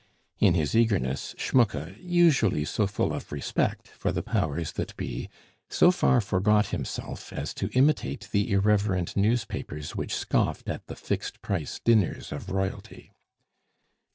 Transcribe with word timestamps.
In 0.39 0.55
his 0.55 0.75
eagerness, 0.75 1.35
Schmucke, 1.37 1.95
usually 1.99 2.65
so 2.65 2.87
full 2.87 3.13
of 3.13 3.31
respect 3.31 3.87
for 3.89 4.11
the 4.11 4.23
powers 4.23 4.71
that 4.71 4.97
be, 4.97 5.29
so 5.69 5.91
far 5.91 6.19
forgot 6.21 6.69
himself 6.69 7.31
as 7.31 7.53
to 7.53 7.69
imitate 7.73 8.27
the 8.31 8.51
irreverent 8.51 9.15
newspapers 9.15 9.95
which 9.95 10.15
scoffed 10.15 10.67
at 10.69 10.87
the 10.87 10.95
"fixed 10.95 11.43
price" 11.43 11.79
dinners 11.85 12.31
of 12.31 12.49
Royalty. 12.49 13.11